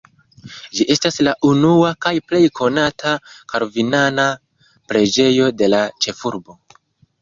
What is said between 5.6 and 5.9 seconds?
de la